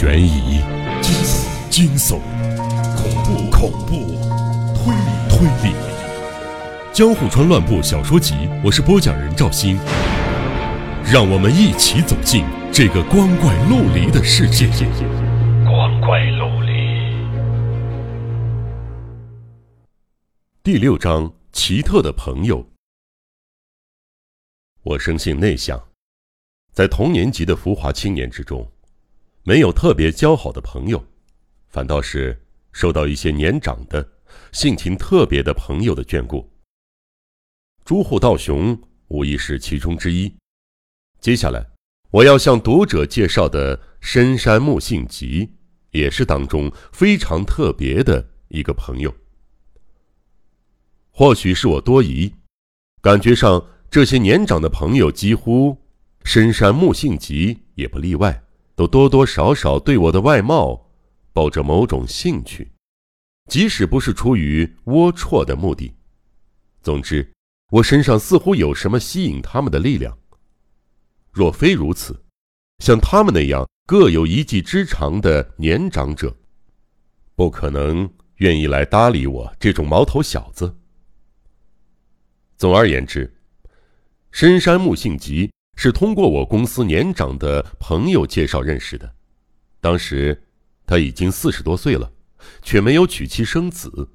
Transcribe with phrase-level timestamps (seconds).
[0.00, 0.60] 悬疑、
[1.72, 2.20] 惊悚、
[2.96, 3.96] 恐怖、恐怖、
[4.72, 5.74] 推理、推理，
[6.92, 8.34] 《江户川乱步小说集》，
[8.64, 9.76] 我是播讲人赵鑫，
[11.04, 14.68] 让我们一起走进这个光怪陆离的世界。
[15.64, 16.70] 光怪陆离。
[20.62, 22.64] 第六章：奇特的朋友。
[24.84, 25.88] 我生性内向，
[26.72, 28.64] 在同年级的浮华青年之中。
[29.42, 31.04] 没有特别交好的朋友，
[31.68, 34.06] 反倒是受到一些年长的、
[34.52, 36.50] 性情特别的朋友的眷顾。
[37.84, 38.78] 朱户道雄
[39.08, 40.30] 无疑是其中之一。
[41.20, 41.66] 接下来
[42.10, 45.50] 我要向读者介绍的深山木信吉，
[45.90, 49.14] 也是当中非常特别的一个朋友。
[51.10, 52.32] 或许是我多疑，
[53.00, 55.76] 感觉上这些年长的朋友几乎
[56.22, 58.44] 深山木信吉也不例外。
[58.78, 60.88] 都多多少少对我的外貌
[61.32, 62.70] 抱着某种兴趣，
[63.50, 65.92] 即使不是出于龌龊的目的。
[66.80, 67.28] 总之，
[67.72, 70.16] 我身上似乎有什么吸引他们的力量。
[71.32, 72.22] 若非如此，
[72.78, 76.36] 像他们那样各有一技之长的年长者，
[77.34, 80.78] 不可能愿意来搭理我这种毛头小子。
[82.56, 83.40] 总而言之，
[84.30, 85.50] 深山木性急。
[85.80, 89.14] 是通过我公司年长的朋友介绍认识的，
[89.80, 90.42] 当时
[90.84, 92.12] 他已经四十多岁了，
[92.62, 94.10] 却没有娶妻生子，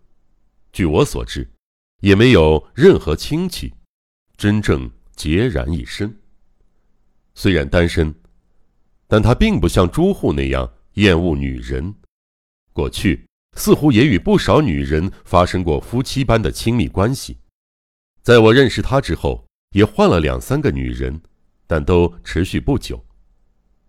[0.73, 1.49] 据我所知，
[2.01, 3.73] 也没有任何亲戚，
[4.35, 6.13] 真正孑然一身。
[7.33, 8.13] 虽然单身，
[9.07, 11.95] 但他并不像朱户那样厌恶女人，
[12.73, 13.25] 过去
[13.55, 17.37] 似乎也与不少女人发生过夫妻般的亲密关系。
[18.21, 21.21] 在我认识他之后，也换了两三个女人。
[21.73, 23.03] 但都持续不久，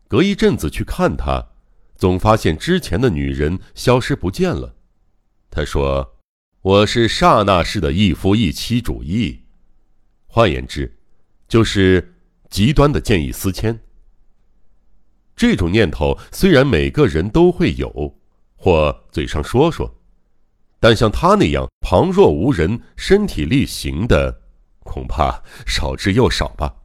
[0.08, 1.50] 隔一阵子去看他，
[1.96, 4.74] 总发现之前的女人消失不见了。
[5.50, 6.17] 他说
[6.64, 9.42] ：“我是刹那式的一夫一妻主义，
[10.27, 10.96] 换言之，
[11.46, 12.14] 就是
[12.48, 13.78] 极端的见异思迁。
[15.36, 18.18] 这种念头虽然每个人都会有，
[18.56, 19.95] 或嘴上说说，
[20.80, 24.40] 但像他那样旁若无人、身体力行的，
[24.78, 26.77] 恐怕少之又少吧。”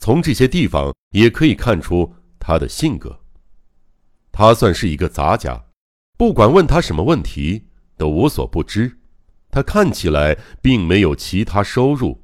[0.00, 3.20] 从这些地方也可以看出他的性格。
[4.32, 5.66] 他算是一个杂家，
[6.16, 7.66] 不管问他什么问题，
[7.98, 8.98] 都无所不知。
[9.50, 12.22] 他看起来并没有其他收入，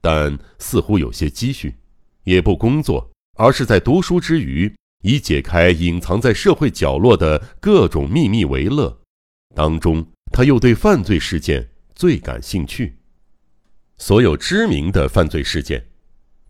[0.00, 1.76] 但似乎有些积蓄，
[2.24, 9.00] 也不工作，而是在读书之余，以解开隐藏在社会角落的各种秘密为乐。
[9.54, 12.96] 当中，他又对犯罪事件最感兴趣，
[13.98, 15.91] 所有知名的犯罪事件。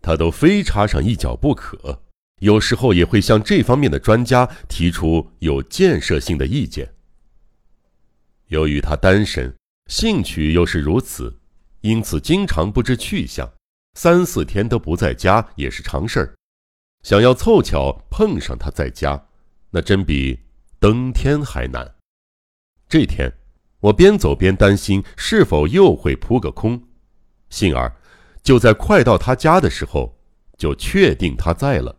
[0.03, 2.03] 他都非插上一脚不可，
[2.41, 6.93] 有时候也会向这方面的专家提出有建设性的意见。
[8.47, 9.55] 由于他单身，
[9.87, 11.39] 兴趣又是如此，
[11.79, 13.49] 因此经常不知去向，
[13.93, 16.35] 三四天都不在家也是常事儿。
[17.03, 19.25] 想要凑巧碰上他在家，
[19.71, 20.37] 那真比
[20.79, 21.95] 登天还难。
[22.89, 23.31] 这天，
[23.79, 26.83] 我边走边担心是否又会扑个空，
[27.49, 27.89] 幸而。
[28.43, 30.15] 就在快到他家的时候，
[30.57, 31.95] 就确定他在了。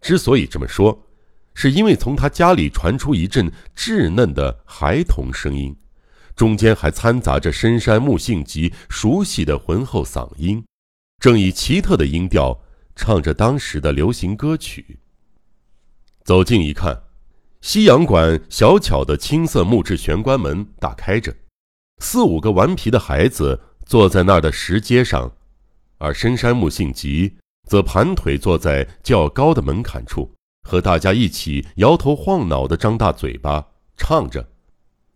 [0.00, 1.06] 之所以这么说，
[1.54, 5.76] 是因为从他家里传出一阵稚嫩的孩童声音，
[6.36, 10.64] 中间还掺杂着深山木性吉熟悉的浑厚嗓音，
[11.20, 12.60] 正以奇特的音调
[12.94, 15.00] 唱着当时的流行歌曲。
[16.22, 17.02] 走近一看，
[17.60, 21.34] 西洋馆小巧的青色木质玄关门打开着，
[21.98, 25.32] 四五个顽皮的孩子坐在那儿的石阶上。
[25.98, 27.36] 而深山木性吉
[27.68, 30.32] 则盘腿坐在较高的门槛处，
[30.62, 33.66] 和大家一起摇头晃脑地张大嘴巴
[33.96, 34.48] 唱着。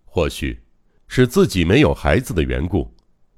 [0.04, 0.62] 或许
[1.09, 2.94] 是自己没有孩子的缘故，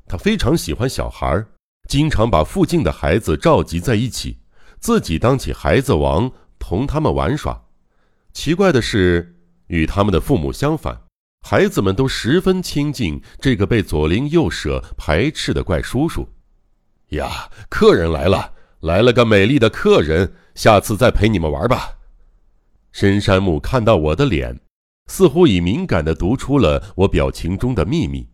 [0.06, 1.44] 他非常喜欢小孩，
[1.88, 4.38] 经常把附近的孩子召集在一起，
[4.81, 7.63] 自己当起孩子王，同他们玩耍。
[8.33, 9.36] 奇怪的是，
[9.69, 11.03] 与他们的父母相反，
[11.47, 16.28] 孩子们都十分亲近这个被左邻右舍排斥的怪叔叔。
[17.10, 21.98] 呀，客人来了，来了个美丽的客人，下次再陪你们玩吧。
[22.92, 24.60] 深山木看到我的脸，
[25.06, 28.28] 似乎已敏感地读出了我表情中的秘密，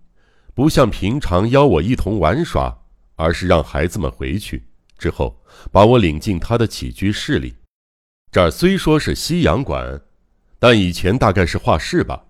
[0.54, 2.82] 不像平常邀我一同玩耍，
[3.16, 4.66] 而是让孩子们回去
[4.98, 5.42] 之后，
[5.72, 7.56] 把我领进他的起居室里。
[8.30, 10.00] 这儿虽说是西洋馆，
[10.58, 12.24] 但以前大概是画室吧。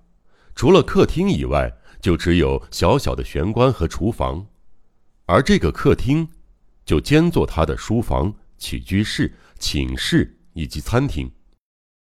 [0.55, 4.47] 除了客厅以外，就只有小小的玄关和厨房，
[5.31, 6.29] 而这个客厅。
[6.87, 11.31] 就兼做他的书房、起居室、寝室以及餐厅，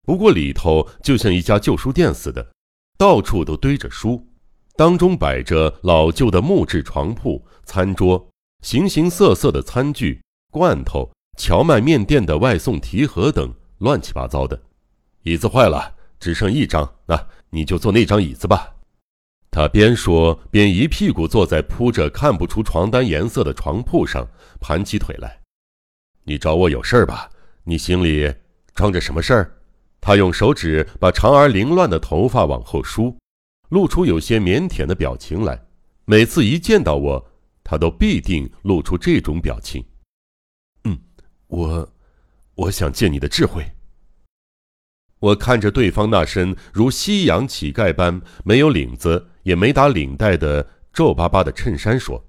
[0.07, 2.53] 不过里头就像一家旧书店似的，
[2.97, 4.27] 到处都堆着书，
[4.77, 8.31] 当中摆着老旧的木质床铺、餐桌、
[8.63, 14.59] 形形色色的餐具、罐头、荞麦面店的外送提盒等乱七八糟的。
[15.25, 18.78] 椅子坏了，只剩一张，那你就坐那张椅子吧。
[19.59, 24.25] 他边说边一屁股坐在铺着看不出床单颜色的床铺上，
[24.61, 25.41] 盘起腿来。
[26.23, 27.29] 你找我有事儿吧？
[27.65, 28.33] 你心里
[28.73, 29.59] 装着什么事儿？
[30.01, 33.19] 他用手指把长而凌乱的头发往后梳，
[33.71, 35.61] 露出有些腼腆的表情来。
[36.05, 37.31] 每次一见到我，
[37.65, 39.85] 他都必定露出这种表情。
[40.85, 40.97] 嗯，
[41.49, 41.93] 我，
[42.55, 43.69] 我想借你的智慧。
[45.19, 52.23] 我看着对方那身如西洋乞丐般没有领子也没打领带的皱巴巴的衬衫说：“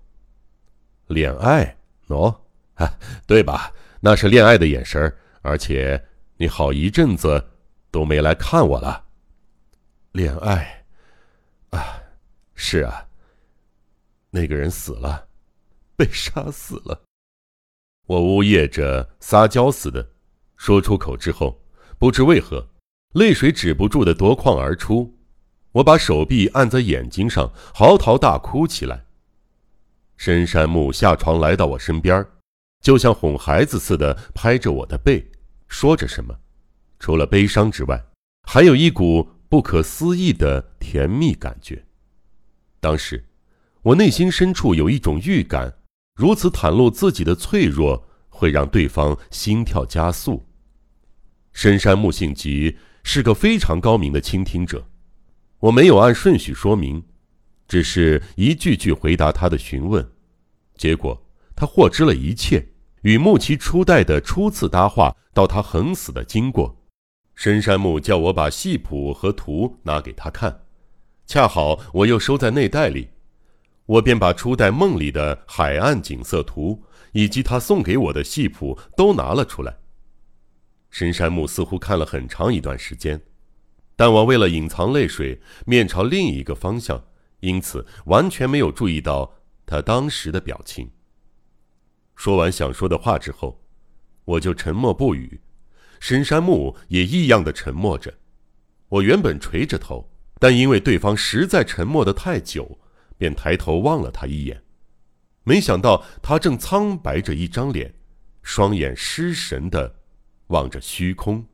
[1.07, 1.77] 恋爱，
[2.07, 2.33] 喏，
[2.75, 3.73] 啊，对吧？
[3.99, 6.01] 那是恋爱的眼神而且
[6.37, 7.45] 你好一阵子
[7.91, 9.03] 都没来看我了。
[10.13, 10.85] 恋爱，
[11.71, 12.01] 啊，
[12.55, 13.05] 是啊。
[14.29, 15.27] 那个人死了，
[15.97, 17.01] 被杀死了。
[18.07, 20.09] 我呜咽着撒娇似的
[20.55, 21.61] 说出口之后，
[21.97, 22.65] 不知为何。”
[23.13, 25.18] 泪水止不住的夺眶而出，
[25.73, 29.05] 我把手臂按在眼睛上，嚎啕大哭起来。
[30.17, 32.25] 深山木下床来到我身边，
[32.81, 35.29] 就像哄孩子似的拍着我的背，
[35.67, 36.35] 说着什么，
[36.99, 38.03] 除了悲伤之外，
[38.43, 41.85] 还有一股不可思议的甜蜜感觉。
[42.79, 43.23] 当时，
[43.81, 45.73] 我内心深处有一种预感，
[46.15, 50.45] 如此袒露自己的脆弱，会让对方心跳加速。
[51.53, 52.77] 深山木性急。
[53.01, 54.85] 是个非常高明的倾听者，
[55.59, 57.03] 我没有按顺序说明，
[57.67, 60.09] 只是一句句回答他的询问，
[60.75, 61.21] 结果
[61.55, 62.65] 他获知了一切，
[63.01, 66.75] 与木奇初代的初次搭话到他横死的经过。
[67.35, 70.61] 深山木叫我把戏谱和图拿给他看，
[71.25, 73.09] 恰好我又收在内袋里，
[73.85, 76.81] 我便把初代梦里的海岸景色图
[77.11, 79.77] 以及他送给我的戏谱都拿了出来。
[80.89, 83.21] 深山木似乎看了很长一段时间，
[83.99, 87.03] 但我为了隐藏泪水，面朝另一个方向，
[87.41, 89.35] 因此完全没有注意到
[89.65, 90.89] 他当时的表情。
[92.15, 93.61] 说完想说的话之后，
[94.23, 95.41] 我就沉默不语，
[95.99, 98.13] 深山木也异样的沉默着。
[98.87, 100.09] 我原本垂着头，
[100.39, 102.79] 但因为对方实在沉默的太久，
[103.17, 104.63] 便抬头望了他一眼，
[105.43, 107.93] 没想到他正苍白着一张脸，
[108.43, 109.97] 双眼失神的。
[110.47, 111.45] 望着虚空。